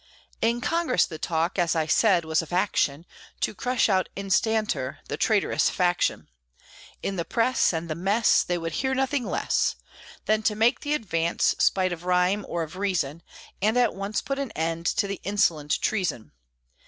[0.41, 3.05] In Congress the talk, as I said, was of action,
[3.41, 6.27] To crush out instanter the traitorous faction.
[7.03, 9.75] In the press, and the mess, They would hear nothing less
[10.25, 13.21] Than to make the advance, spite of rhyme or of reason,
[13.61, 16.31] And at once put an end to the insolent treason.